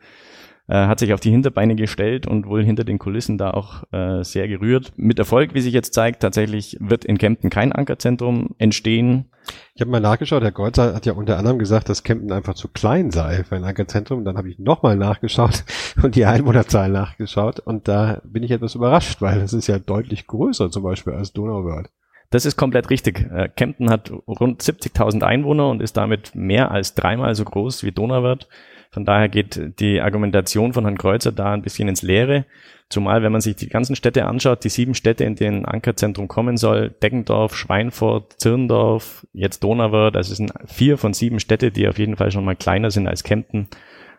hat 0.75 0.99
sich 0.99 1.13
auf 1.13 1.19
die 1.19 1.31
Hinterbeine 1.31 1.75
gestellt 1.75 2.27
und 2.27 2.47
wohl 2.47 2.63
hinter 2.63 2.83
den 2.83 2.99
Kulissen 2.99 3.37
da 3.37 3.51
auch 3.51 3.83
äh, 3.91 4.23
sehr 4.23 4.47
gerührt. 4.47 4.93
Mit 4.95 5.19
Erfolg, 5.19 5.53
wie 5.53 5.61
sich 5.61 5.73
jetzt 5.73 5.93
zeigt, 5.93 6.21
tatsächlich 6.21 6.77
wird 6.79 7.05
in 7.05 7.17
Kempten 7.17 7.49
kein 7.49 7.71
Ankerzentrum 7.71 8.55
entstehen. 8.57 9.25
Ich 9.73 9.81
habe 9.81 9.91
mal 9.91 9.99
nachgeschaut, 9.99 10.43
Herr 10.43 10.51
Kreuzer 10.51 10.93
hat 10.93 11.05
ja 11.05 11.13
unter 11.13 11.37
anderem 11.37 11.59
gesagt, 11.59 11.89
dass 11.89 12.03
Kempten 12.03 12.31
einfach 12.31 12.53
zu 12.53 12.67
klein 12.67 13.11
sei 13.11 13.43
für 13.43 13.55
ein 13.55 13.63
Ankerzentrum. 13.63 14.23
Dann 14.23 14.37
habe 14.37 14.49
ich 14.49 14.59
nochmal 14.59 14.95
nachgeschaut 14.95 15.63
und 16.01 16.15
die 16.15 16.25
Einwohnerzahl 16.25 16.89
nachgeschaut 16.89 17.59
und 17.59 17.87
da 17.87 18.21
bin 18.23 18.43
ich 18.43 18.51
etwas 18.51 18.75
überrascht, 18.75 19.21
weil 19.21 19.41
es 19.41 19.53
ist 19.53 19.67
ja 19.67 19.79
deutlich 19.79 20.27
größer 20.27 20.71
zum 20.71 20.83
Beispiel 20.83 21.13
als 21.13 21.33
Donauwörth. 21.33 21.89
Das 22.29 22.45
ist 22.45 22.55
komplett 22.55 22.89
richtig. 22.89 23.29
Äh, 23.29 23.49
Kempten 23.49 23.89
hat 23.89 24.09
rund 24.09 24.61
70.000 24.61 25.21
Einwohner 25.21 25.69
und 25.69 25.81
ist 25.81 25.97
damit 25.97 26.33
mehr 26.33 26.71
als 26.71 26.95
dreimal 26.95 27.35
so 27.35 27.43
groß 27.43 27.83
wie 27.83 27.91
Donauwörth. 27.91 28.47
Von 28.93 29.05
daher 29.05 29.29
geht 29.29 29.79
die 29.79 30.01
Argumentation 30.01 30.73
von 30.73 30.83
Herrn 30.83 30.97
Kreuzer 30.97 31.31
da 31.31 31.53
ein 31.53 31.61
bisschen 31.61 31.87
ins 31.87 32.01
Leere. 32.01 32.45
Zumal, 32.89 33.23
wenn 33.23 33.31
man 33.31 33.39
sich 33.39 33.55
die 33.55 33.69
ganzen 33.69 33.95
Städte 33.95 34.25
anschaut, 34.25 34.65
die 34.65 34.69
sieben 34.69 34.95
Städte, 34.95 35.23
in 35.23 35.35
denen 35.35 35.63
Ankerzentrum 35.63 36.27
kommen 36.27 36.57
soll, 36.57 36.89
Deggendorf, 36.89 37.55
Schweinfurt, 37.55 38.33
Zirndorf, 38.41 39.25
jetzt 39.31 39.63
Donauwörth, 39.63 40.15
das 40.15 40.27
sind 40.27 40.51
vier 40.65 40.97
von 40.97 41.13
sieben 41.13 41.39
Städte, 41.39 41.71
die 41.71 41.87
auf 41.87 41.99
jeden 41.99 42.17
Fall 42.17 42.31
schon 42.31 42.43
mal 42.43 42.57
kleiner 42.57 42.91
sind 42.91 43.07
als 43.07 43.23
Kempten. 43.23 43.69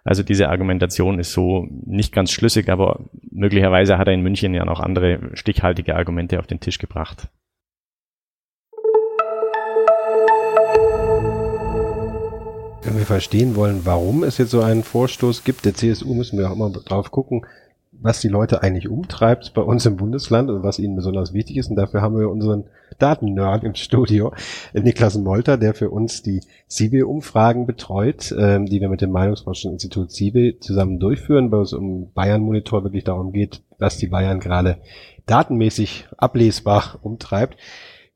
Also 0.05 0.23
diese 0.23 0.49
Argumentation 0.49 1.19
ist 1.19 1.33
so 1.33 1.67
nicht 1.85 2.14
ganz 2.14 2.33
schlüssig, 2.33 2.71
aber 2.71 3.11
möglicherweise 3.31 3.99
hat 3.99 4.09
er 4.09 4.14
in 4.14 4.23
München 4.23 4.55
ja 4.55 4.64
noch 4.64 4.81
andere 4.81 5.31
stichhaltige 5.35 5.97
Argumente 5.97 6.38
auf 6.38 6.47
den 6.47 6.61
Tisch 6.61 6.79
gebracht. 6.79 7.29
Wenn 12.85 12.99
wir 12.99 13.07
verstehen 13.07 13.55
wollen, 13.55 13.83
warum 13.85 14.25
es 14.25 14.39
jetzt 14.39 14.51
so 14.51 14.61
einen 14.61 14.83
Vorstoß 14.83 15.45
gibt, 15.45 15.65
der 15.65 15.75
CSU 15.75 16.15
müssen 16.15 16.37
wir 16.37 16.51
auch 16.51 16.57
immer 16.57 16.71
drauf 16.71 17.12
gucken, 17.12 17.47
was 17.93 18.21
die 18.21 18.29
Leute 18.29 18.62
eigentlich 18.62 18.89
umtreibt 18.89 19.55
bei 19.55 19.62
uns 19.62 19.87
im 19.87 19.97
Bundesland 19.97 20.51
und 20.51 20.65
was 20.65 20.81
ihnen 20.81 20.97
besonders 20.97 21.33
wichtig 21.33 21.59
ist. 21.59 21.71
Und 21.71 21.77
dafür 21.77 22.03
haben 22.03 22.19
wir 22.19 22.29
unseren 22.29 22.65
Datennerd 22.99 23.62
im 23.62 23.77
Studio, 23.77 24.33
Niklas 24.73 25.17
Molter, 25.17 25.57
der 25.57 25.75
für 25.75 25.91
uns 25.91 26.23
die 26.23 26.41
CIBE-Umfragen 26.69 27.67
betreut, 27.67 28.35
ähm, 28.37 28.67
die 28.67 28.81
wir 28.81 28.89
mit 28.89 29.01
dem 29.01 29.12
Meinungsforschungsinstitut 29.12 30.11
CIBE 30.11 30.59
zusammen 30.59 30.99
durchführen, 30.99 31.53
weil 31.53 31.62
es 31.62 31.73
um 31.73 32.11
Bayern 32.12 32.43
Monitor 32.43 32.83
wirklich 32.83 33.05
darum 33.05 33.33
geht, 33.33 33.62
was 33.79 33.97
die 33.97 34.09
Bayern 34.09 34.41
gerade 34.41 34.79
datenmäßig 35.27 36.09
ablesbar 36.17 36.99
umtreibt. 37.03 37.57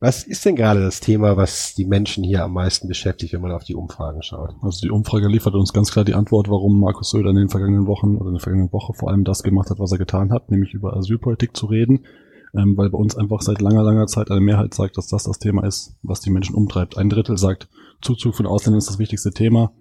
Was 0.06 0.22
ist 0.22 0.44
denn 0.44 0.54
gerade 0.54 0.82
das 0.82 1.00
Thema, 1.00 1.36
was 1.36 1.74
die 1.74 1.84
Menschen 1.84 2.22
hier 2.22 2.44
am 2.44 2.52
meisten 2.52 2.86
beschäftigt, 2.86 3.32
wenn 3.32 3.40
man 3.40 3.50
auf 3.50 3.64
die 3.64 3.74
Umfragen 3.74 4.22
schaut? 4.22 4.54
Also 4.62 4.78
die 4.80 4.92
Umfrage 4.92 5.26
liefert 5.26 5.56
uns 5.56 5.72
ganz 5.72 5.90
klar 5.90 6.04
die 6.04 6.14
Antwort, 6.14 6.48
warum 6.48 6.78
Markus 6.78 7.10
Söder 7.10 7.30
in 7.30 7.34
den 7.34 7.48
vergangenen 7.48 7.88
Wochen 7.88 8.14
oder 8.14 8.28
in 8.28 8.34
der 8.34 8.40
vergangenen 8.40 8.72
Woche 8.72 8.94
vor 8.94 9.10
allem 9.10 9.24
das 9.24 9.42
gemacht 9.42 9.68
hat, 9.68 9.80
was 9.80 9.90
er 9.90 9.98
getan 9.98 10.30
hat, 10.30 10.48
nämlich 10.48 10.74
über 10.74 10.96
Asylpolitik 10.96 11.56
zu 11.56 11.66
reden, 11.66 12.06
ähm, 12.54 12.76
weil 12.76 12.88
bei 12.90 12.98
uns 12.98 13.16
einfach 13.16 13.40
seit 13.40 13.60
langer, 13.60 13.82
langer 13.82 14.06
Zeit 14.06 14.30
eine 14.30 14.40
Mehrheit 14.40 14.74
sagt, 14.74 14.96
dass 14.96 15.08
das 15.08 15.24
das 15.24 15.40
Thema 15.40 15.66
ist, 15.66 15.96
was 16.04 16.20
die 16.20 16.30
Menschen 16.30 16.54
umtreibt. 16.54 16.96
Ein 16.96 17.10
Drittel 17.10 17.36
sagt, 17.36 17.68
Zuzug 18.00 18.36
von 18.36 18.46
Ausländern 18.46 18.78
ist 18.78 18.88
das 18.88 19.00
wichtigste 19.00 19.32
Thema. 19.32 19.72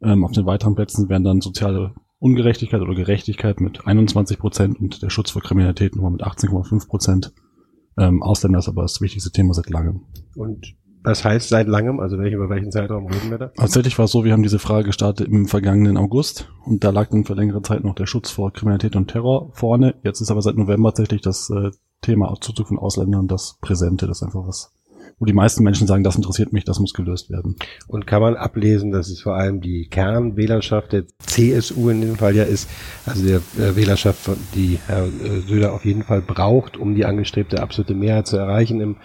Ähm, 0.00 0.24
auf 0.24 0.32
den 0.32 0.46
weiteren 0.46 0.76
Plätzen 0.76 1.10
werden 1.10 1.24
dann 1.24 1.42
soziale 1.42 1.92
Ungerechtigkeit 2.20 2.80
oder 2.80 2.94
Gerechtigkeit 2.94 3.60
mit 3.60 3.86
21 3.86 4.38
Prozent 4.38 4.80
und 4.80 5.02
der 5.02 5.10
Schutz 5.10 5.32
vor 5.32 5.42
Kriminalität 5.42 5.94
nochmal 5.94 6.12
mit 6.12 6.22
18,5 6.22 6.88
Prozent 6.88 7.34
ähm, 7.98 8.22
Ausländer 8.22 8.58
ist 8.58 8.68
aber 8.68 8.82
das 8.82 9.00
wichtigste 9.00 9.30
Thema 9.30 9.54
seit 9.54 9.70
langem. 9.70 10.02
Und 10.34 10.74
was 11.04 11.22
heißt 11.22 11.50
seit 11.50 11.68
langem? 11.68 12.00
Also 12.00 12.18
welchen, 12.18 12.36
über 12.36 12.48
welchen 12.48 12.72
Zeitraum 12.72 13.06
reden 13.06 13.30
wir 13.30 13.38
da? 13.38 13.48
Tatsächlich 13.48 13.98
war 13.98 14.06
es 14.06 14.12
so, 14.12 14.24
wir 14.24 14.32
haben 14.32 14.42
diese 14.42 14.58
Frage 14.58 14.86
gestartet 14.86 15.28
im 15.28 15.46
vergangenen 15.46 15.98
August 15.98 16.50
und 16.64 16.82
da 16.82 16.90
lag 16.90 17.10
dann 17.10 17.24
für 17.24 17.34
längere 17.34 17.62
Zeit 17.62 17.84
noch 17.84 17.94
der 17.94 18.06
Schutz 18.06 18.30
vor 18.30 18.52
Kriminalität 18.52 18.96
und 18.96 19.08
Terror 19.08 19.50
vorne. 19.52 19.94
Jetzt 20.02 20.22
ist 20.22 20.30
aber 20.30 20.40
seit 20.40 20.56
November 20.56 20.90
tatsächlich 20.90 21.20
das 21.20 21.50
äh, 21.50 21.70
Thema 22.00 22.34
Zuzug 22.40 22.68
von 22.68 22.78
Ausländern 22.78 23.28
das 23.28 23.58
Präsente, 23.60 24.06
das 24.06 24.18
ist 24.18 24.22
einfach 24.22 24.46
was 24.46 24.73
wo 25.18 25.24
die 25.24 25.32
meisten 25.32 25.62
Menschen 25.62 25.86
sagen, 25.86 26.04
das 26.04 26.16
interessiert 26.16 26.52
mich, 26.52 26.64
das 26.64 26.80
muss 26.80 26.94
gelöst 26.94 27.30
werden. 27.30 27.56
Und 27.86 28.06
kann 28.06 28.20
man 28.22 28.36
ablesen, 28.36 28.90
dass 28.90 29.08
es 29.08 29.20
vor 29.20 29.36
allem 29.36 29.60
die 29.60 29.86
Kernwählerschaft 29.88 30.92
der 30.92 31.04
CSU 31.18 31.88
in 31.90 32.00
dem 32.00 32.16
Fall 32.16 32.34
ja 32.34 32.44
ist, 32.44 32.68
also 33.06 33.24
der 33.26 33.36
äh, 33.58 33.76
Wählerschaft, 33.76 34.30
die 34.54 34.78
Herr 34.86 35.06
äh, 35.06 35.40
Söder 35.46 35.72
auf 35.72 35.84
jeden 35.84 36.02
Fall 36.02 36.20
braucht, 36.20 36.76
um 36.76 36.94
die 36.94 37.04
angestrebte 37.04 37.62
absolute 37.62 37.94
Mehrheit 37.94 38.26
zu 38.26 38.36
erreichen 38.36 38.80
im, 38.80 38.96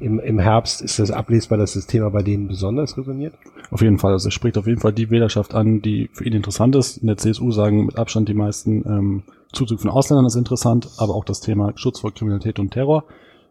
im, 0.00 0.18
im 0.18 0.38
Herbst. 0.38 0.82
Ist 0.82 0.98
das 0.98 1.10
ablesbar, 1.10 1.58
dass 1.58 1.74
das 1.74 1.86
Thema 1.86 2.10
bei 2.10 2.22
denen 2.22 2.48
besonders 2.48 2.96
resoniert? 2.98 3.34
Auf 3.70 3.80
jeden 3.80 3.98
Fall. 3.98 4.12
Also 4.12 4.28
es 4.28 4.34
spricht 4.34 4.58
auf 4.58 4.66
jeden 4.66 4.80
Fall 4.80 4.92
die 4.92 5.10
Wählerschaft 5.10 5.54
an, 5.54 5.80
die 5.80 6.10
für 6.12 6.24
ihn 6.24 6.34
interessant 6.34 6.76
ist. 6.76 6.98
In 6.98 7.06
der 7.06 7.16
CSU 7.16 7.50
sagen 7.52 7.86
mit 7.86 7.98
Abstand 7.98 8.28
die 8.28 8.34
meisten, 8.34 8.84
ähm, 8.86 9.22
Zuzug 9.52 9.80
von 9.80 9.90
Ausländern 9.90 10.26
ist 10.26 10.36
interessant, 10.36 10.88
aber 10.96 11.14
auch 11.14 11.24
das 11.24 11.40
Thema 11.40 11.72
Schutz 11.76 12.00
vor 12.00 12.12
Kriminalität 12.12 12.58
und 12.58 12.70
Terror. 12.70 13.04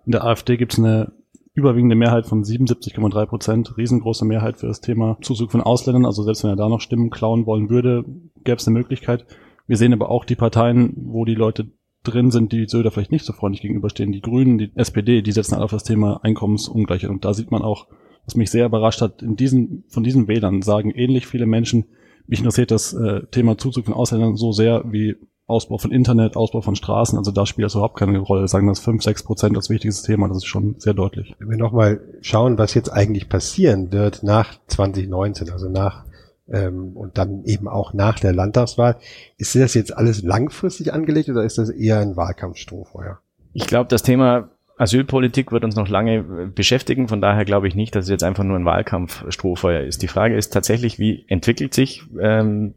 In 0.06 0.12
der 0.12 0.24
AfD 0.24 0.58
gibt 0.58 0.74
es 0.74 0.80
eine 0.80 1.12
überwiegende 1.54 1.96
Mehrheit 1.96 2.26
von 2.26 2.44
77,3 2.44 3.26
Prozent, 3.26 3.78
riesengroße 3.78 4.26
Mehrheit 4.26 4.58
für 4.58 4.68
das 4.68 4.82
Thema 4.82 5.18
Zuzug 5.22 5.52
von 5.52 5.62
Ausländern. 5.62 6.06
Also 6.06 6.24
selbst 6.24 6.44
wenn 6.44 6.52
er 6.52 6.56
da 6.56 6.70
noch 6.70 6.82
Stimmen 6.82 7.10
klauen 7.10 7.46
wollen 7.46 7.70
würde, 7.70 8.06
gäbe 8.44 8.58
es 8.58 8.68
eine 8.68 8.78
Möglichkeit. 8.78 9.26
Wir 9.68 9.78
sehen 9.78 9.94
aber 9.94 10.10
auch 10.10 10.26
die 10.26 10.36
Parteien, 10.36 10.94
wo 10.96 11.26
die 11.26 11.36
Leute 11.36 11.72
drin 12.04 12.32
sind, 12.32 12.52
die 12.52 12.68
Söder 12.68 12.92
vielleicht 12.92 13.12
nicht 13.12 13.26
so 13.26 13.34
freundlich 13.34 13.62
gegenüberstehen. 13.62 14.12
Die 14.12 14.22
Grünen, 14.22 14.58
die 14.58 14.72
SPD, 14.76 15.22
die 15.22 15.32
setzen 15.32 15.56
alle 15.56 15.66
auf 15.66 15.72
das 15.72 15.84
Thema 15.84 16.24
Einkommensungleichheit. 16.24 17.10
Und 17.10 17.26
da 17.26 17.34
sieht 17.34 17.52
man 17.52 17.62
auch, 17.62 17.88
was 18.26 18.36
mich 18.36 18.50
sehr 18.50 18.66
überrascht 18.66 19.02
hat, 19.02 19.22
in 19.22 19.36
diesen, 19.36 19.84
von 19.88 20.04
diesen 20.04 20.28
Wählern 20.28 20.62
sagen 20.62 20.92
ähnlich 20.92 21.28
viele 21.28 21.46
Menschen, 21.46 21.86
mich 22.28 22.40
interessiert 22.40 22.72
das 22.72 22.94
äh, 22.94 23.26
Thema 23.28 23.58
Zuzug 23.58 23.86
von 23.86 23.94
Ausländern 23.94 24.36
so 24.36 24.52
sehr 24.52 24.84
wie 24.92 25.18
Ausbau 25.52 25.78
von 25.78 25.92
Internet, 25.92 26.36
Ausbau 26.36 26.62
von 26.62 26.76
Straßen, 26.76 27.18
also 27.18 27.32
da 27.32 27.46
spielt 27.46 27.66
das 27.66 27.76
überhaupt 27.76 27.98
keine 27.98 28.18
Rolle. 28.20 28.48
Sagen 28.48 28.68
das 28.68 28.80
5, 28.80 29.04
6 29.04 29.24
Prozent 29.24 29.56
als 29.56 29.70
wichtiges 29.70 30.02
Thema, 30.02 30.28
das 30.28 30.38
ist 30.38 30.46
schon 30.46 30.76
sehr 30.80 30.94
deutlich. 30.94 31.36
Wenn 31.40 31.50
wir 31.50 31.58
nochmal 31.58 32.02
schauen, 32.22 32.58
was 32.58 32.74
jetzt 32.74 32.90
eigentlich 32.90 33.30
passieren 33.30 33.92
wird 33.92 34.24
nach 34.24 34.56
2019, 34.68 35.52
also 35.52 35.70
nach 35.70 36.06
ähm, 36.50 36.92
und 36.96 37.18
dann 37.18 37.44
eben 37.46 37.68
auch 37.68 37.94
nach 37.94 38.20
der 38.20 38.34
Landtagswahl, 38.34 38.98
ist 39.38 39.56
das 39.56 39.74
jetzt 39.74 39.96
alles 39.96 40.24
langfristig 40.24 40.94
angelegt 40.94 41.30
oder 41.30 41.44
ist 41.44 41.58
das 41.58 41.70
eher 41.70 42.00
ein 42.00 42.16
Wahlkampfstrohfeuer? 42.16 43.20
Ich 43.54 43.68
glaube, 43.68 43.90
das 43.90 44.04
Thema 44.04 44.50
Asylpolitik 44.78 45.52
wird 45.52 45.64
uns 45.64 45.76
noch 45.76 45.90
lange 45.90 46.24
beschäftigen. 46.56 47.08
Von 47.08 47.22
daher 47.22 47.46
glaube 47.46 47.68
ich 47.68 47.76
nicht, 47.76 47.96
dass 47.96 48.06
es 48.06 48.10
jetzt 48.10 48.24
einfach 48.24 48.44
nur 48.44 48.58
ein 48.58 48.66
Wahlkampfstrohfeuer 48.66 49.82
ist. 49.82 50.02
Die 50.02 50.08
Frage 50.08 50.36
ist 50.36 50.52
tatsächlich, 50.52 50.98
wie 50.98 51.24
entwickelt 51.28 51.74
sich 51.74 52.04
ähm, 52.20 52.74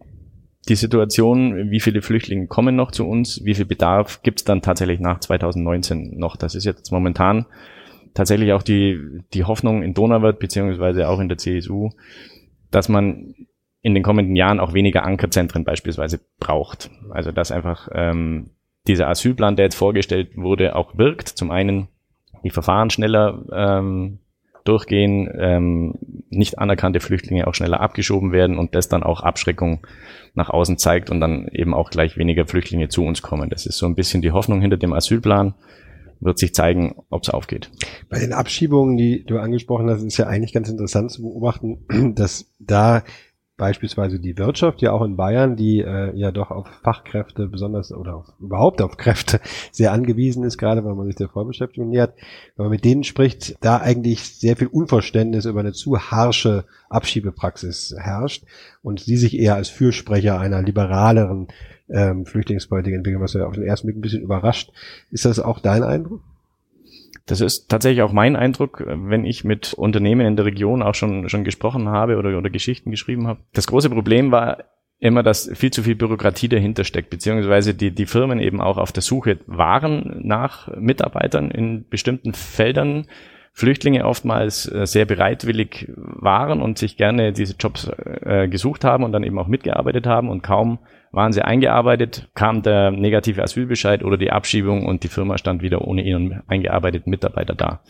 die 0.68 0.76
Situation, 0.76 1.70
wie 1.70 1.80
viele 1.80 2.02
Flüchtlinge 2.02 2.46
kommen 2.46 2.76
noch 2.76 2.90
zu 2.90 3.06
uns, 3.06 3.44
wie 3.44 3.54
viel 3.54 3.66
Bedarf 3.66 4.22
gibt 4.22 4.40
es 4.40 4.44
dann 4.44 4.62
tatsächlich 4.62 5.00
nach 5.00 5.20
2019 5.20 6.18
noch. 6.18 6.36
Das 6.36 6.54
ist 6.54 6.64
jetzt 6.64 6.90
momentan 6.90 7.46
tatsächlich 8.14 8.52
auch 8.52 8.62
die, 8.62 8.98
die 9.34 9.44
Hoffnung 9.44 9.82
in 9.82 9.94
Donauwörth 9.94 10.38
beziehungsweise 10.38 11.08
auch 11.08 11.20
in 11.20 11.28
der 11.28 11.38
CSU, 11.38 11.90
dass 12.70 12.88
man 12.88 13.34
in 13.82 13.94
den 13.94 14.02
kommenden 14.02 14.36
Jahren 14.36 14.60
auch 14.60 14.72
weniger 14.72 15.04
Ankerzentren 15.04 15.64
beispielsweise 15.64 16.20
braucht. 16.40 16.90
Also 17.10 17.32
dass 17.32 17.52
einfach 17.52 17.88
ähm, 17.92 18.50
dieser 18.86 19.08
Asylplan, 19.08 19.56
der 19.56 19.66
jetzt 19.66 19.76
vorgestellt 19.76 20.36
wurde, 20.36 20.76
auch 20.76 20.96
wirkt. 20.96 21.28
Zum 21.28 21.50
einen 21.50 21.88
die 22.42 22.50
Verfahren 22.50 22.90
schneller 22.90 23.44
ähm, 23.52 24.20
durchgehen, 24.64 25.28
ähm, 25.38 25.94
nicht 26.30 26.58
anerkannte 26.58 27.00
Flüchtlinge 27.00 27.46
auch 27.46 27.54
schneller 27.54 27.80
abgeschoben 27.80 28.32
werden 28.32 28.58
und 28.58 28.74
das 28.74 28.88
dann 28.88 29.02
auch 29.02 29.20
Abschreckung 29.20 29.86
nach 30.34 30.50
außen 30.50 30.78
zeigt 30.78 31.10
und 31.10 31.20
dann 31.20 31.48
eben 31.48 31.74
auch 31.74 31.90
gleich 31.90 32.16
weniger 32.16 32.46
Flüchtlinge 32.46 32.88
zu 32.88 33.04
uns 33.04 33.22
kommen. 33.22 33.50
Das 33.50 33.66
ist 33.66 33.78
so 33.78 33.86
ein 33.86 33.94
bisschen 33.94 34.22
die 34.22 34.32
Hoffnung 34.32 34.60
hinter 34.60 34.76
dem 34.76 34.92
Asylplan. 34.92 35.54
Wird 36.20 36.38
sich 36.38 36.54
zeigen, 36.54 36.94
ob 37.10 37.24
es 37.24 37.30
aufgeht. 37.30 37.70
Bei 38.08 38.18
den 38.18 38.32
Abschiebungen, 38.32 38.96
die 38.96 39.24
du 39.24 39.38
angesprochen 39.38 39.90
hast, 39.90 40.02
ist 40.02 40.16
ja 40.16 40.26
eigentlich 40.26 40.54
ganz 40.54 40.70
interessant 40.70 41.10
zu 41.10 41.22
beobachten, 41.22 41.84
dass 42.14 42.50
da 42.58 43.02
beispielsweise 43.56 44.18
die 44.18 44.36
Wirtschaft 44.36 44.82
ja 44.82 44.92
auch 44.92 45.02
in 45.02 45.16
Bayern, 45.16 45.56
die 45.56 45.80
äh, 45.80 46.14
ja 46.16 46.32
doch 46.32 46.50
auf 46.50 46.66
Fachkräfte 46.82 47.46
besonders 47.46 47.92
oder 47.92 48.16
auf, 48.16 48.26
überhaupt 48.40 48.82
auf 48.82 48.96
Kräfte 48.96 49.40
sehr 49.70 49.92
angewiesen 49.92 50.42
ist, 50.44 50.58
gerade 50.58 50.84
weil 50.84 50.94
man 50.94 51.06
sich 51.06 51.16
der 51.16 51.28
Vollbeschäftigung 51.28 51.90
nähert, 51.90 52.14
wenn 52.56 52.64
man 52.64 52.72
mit 52.72 52.84
denen 52.84 53.04
spricht, 53.04 53.56
da 53.60 53.78
eigentlich 53.78 54.24
sehr 54.24 54.56
viel 54.56 54.66
Unverständnis 54.66 55.44
über 55.44 55.60
eine 55.60 55.72
zu 55.72 55.98
harsche 55.98 56.64
Abschiebepraxis 56.88 57.94
herrscht 57.96 58.44
und 58.82 59.00
sie 59.00 59.16
sich 59.16 59.38
eher 59.38 59.54
als 59.54 59.68
Fürsprecher 59.68 60.38
einer 60.40 60.62
liberaleren 60.62 61.48
ähm, 61.88 62.26
Flüchtlingspolitik 62.26 62.94
entwickeln, 62.94 63.22
was 63.22 63.34
ja 63.34 63.46
auf 63.46 63.54
den 63.54 63.64
ersten 63.64 63.86
Blick 63.86 63.98
ein 63.98 64.02
bisschen 64.02 64.22
überrascht. 64.22 64.72
Ist 65.10 65.26
das 65.26 65.38
auch 65.38 65.60
dein 65.60 65.82
Eindruck? 65.84 66.22
Das 67.26 67.40
ist 67.40 67.68
tatsächlich 67.68 68.02
auch 68.02 68.12
mein 68.12 68.36
Eindruck, 68.36 68.84
wenn 68.86 69.24
ich 69.24 69.44
mit 69.44 69.74
Unternehmen 69.74 70.26
in 70.26 70.36
der 70.36 70.44
Region 70.44 70.82
auch 70.82 70.94
schon, 70.94 71.28
schon 71.28 71.44
gesprochen 71.44 71.88
habe 71.88 72.16
oder, 72.16 72.36
oder 72.36 72.50
Geschichten 72.50 72.90
geschrieben 72.90 73.26
habe. 73.26 73.40
Das 73.52 73.66
große 73.66 73.90
Problem 73.90 74.32
war 74.32 74.64
immer, 74.98 75.22
dass 75.22 75.50
viel 75.54 75.70
zu 75.70 75.82
viel 75.82 75.96
Bürokratie 75.96 76.48
dahinter 76.48 76.84
steckt, 76.84 77.10
beziehungsweise 77.10 77.74
die, 77.74 77.90
die 77.90 78.06
Firmen 78.06 78.40
eben 78.40 78.60
auch 78.60 78.78
auf 78.78 78.92
der 78.92 79.02
Suche 79.02 79.38
waren 79.46 80.20
nach 80.22 80.68
Mitarbeitern 80.76 81.50
in 81.50 81.88
bestimmten 81.88 82.32
Feldern, 82.32 83.06
Flüchtlinge 83.52 84.04
oftmals 84.04 84.70
äh, 84.70 84.86
sehr 84.86 85.04
bereitwillig 85.04 85.88
waren 85.96 86.60
und 86.60 86.78
sich 86.78 86.96
gerne 86.96 87.32
diese 87.32 87.54
Jobs 87.54 87.88
äh, 87.88 88.48
gesucht 88.48 88.82
haben 88.84 89.04
und 89.04 89.12
dann 89.12 89.22
eben 89.22 89.38
auch 89.38 89.46
mitgearbeitet 89.46 90.06
haben 90.06 90.28
und 90.28 90.42
kaum 90.42 90.80
waren 91.14 91.32
sie 91.32 91.42
eingearbeitet, 91.42 92.28
kam 92.34 92.62
der 92.62 92.90
negative 92.90 93.42
Asylbescheid 93.42 94.02
oder 94.02 94.16
die 94.16 94.30
Abschiebung 94.30 94.86
und 94.86 95.04
die 95.04 95.08
Firma 95.08 95.38
stand 95.38 95.62
wieder 95.62 95.82
ohne 95.82 96.02
ihren 96.02 96.42
eingearbeiteten 96.48 97.10
Mitarbeiter 97.10 97.54
da. 97.54 97.80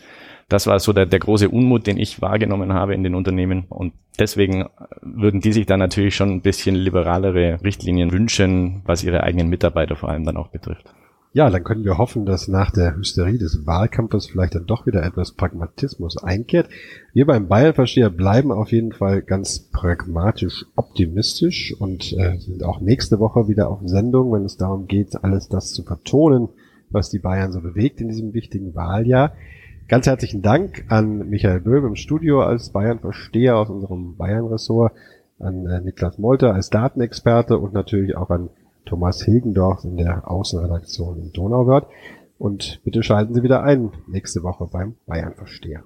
Das 0.47 0.67
war 0.67 0.79
so 0.79 0.93
der, 0.93 1.07
der 1.07 1.19
große 1.19 1.49
Unmut, 1.49 1.87
den 1.87 1.97
ich 1.97 2.21
wahrgenommen 2.21 2.71
habe 2.73 2.93
in 2.93 3.03
den 3.03 3.15
Unternehmen. 3.15 3.65
Und 3.67 3.93
deswegen 4.19 4.67
würden 5.01 5.41
die 5.41 5.51
sich 5.51 5.65
dann 5.65 5.79
natürlich 5.79 6.15
schon 6.15 6.29
ein 6.29 6.41
bisschen 6.41 6.75
liberalere 6.75 7.59
Richtlinien 7.63 8.11
wünschen, 8.11 8.83
was 8.85 9.03
ihre 9.03 9.23
eigenen 9.23 9.49
Mitarbeiter 9.49 9.95
vor 9.95 10.09
allem 10.09 10.23
dann 10.23 10.37
auch 10.37 10.49
betrifft. 10.49 10.93
Ja, 11.35 11.49
dann 11.49 11.65
können 11.65 11.83
wir 11.83 11.97
hoffen, 11.97 12.25
dass 12.25 12.47
nach 12.47 12.71
der 12.71 12.95
Hysterie 12.95 13.37
des 13.37 13.67
Wahlkampfes 13.67 14.27
vielleicht 14.27 14.55
dann 14.55 14.67
doch 14.67 14.85
wieder 14.85 15.03
etwas 15.03 15.33
Pragmatismus 15.33 16.15
einkehrt. 16.23 16.69
Wir 17.11 17.25
beim 17.25 17.49
Bayern-Versteher 17.49 18.09
bleiben 18.09 18.53
auf 18.53 18.71
jeden 18.71 18.93
Fall 18.93 19.21
ganz 19.21 19.59
pragmatisch 19.59 20.65
optimistisch 20.77 21.75
und 21.77 22.13
äh, 22.13 22.37
sind 22.37 22.63
auch 22.63 22.79
nächste 22.79 23.19
Woche 23.19 23.49
wieder 23.49 23.69
auf 23.69 23.81
Sendung, 23.83 24.31
wenn 24.31 24.45
es 24.45 24.55
darum 24.55 24.87
geht, 24.87 25.25
alles 25.25 25.49
das 25.49 25.73
zu 25.73 25.83
vertonen, 25.83 26.47
was 26.89 27.09
die 27.09 27.19
Bayern 27.19 27.51
so 27.51 27.59
bewegt 27.59 27.99
in 27.99 28.07
diesem 28.07 28.33
wichtigen 28.33 28.73
Wahljahr. 28.73 29.33
Ganz 29.89 30.07
herzlichen 30.07 30.41
Dank 30.41 30.85
an 30.87 31.27
Michael 31.27 31.59
Böhm 31.59 31.85
im 31.85 31.95
Studio 31.97 32.43
als 32.43 32.69
Bayern-Versteher 32.69 33.57
aus 33.57 33.69
unserem 33.69 34.15
Bayern-Ressort, 34.15 34.93
an 35.39 35.65
äh, 35.65 35.81
Niklas 35.81 36.17
Molter 36.17 36.53
als 36.53 36.69
Datenexperte 36.69 37.57
und 37.57 37.73
natürlich 37.73 38.15
auch 38.15 38.29
an 38.29 38.51
Thomas 38.85 39.25
Hegendorf 39.25 39.83
in 39.83 39.97
der 39.97 40.29
Außenredaktion 40.29 41.19
in 41.19 41.31
Donauwörth. 41.31 41.87
Und 42.37 42.81
bitte 42.83 43.01
schalten 43.03 43.33
Sie 43.33 43.43
wieder 43.43 43.63
ein 43.63 43.91
nächste 44.07 44.43
Woche 44.43 44.67
beim 44.71 44.95
Bayern-Versteher. 45.05 45.83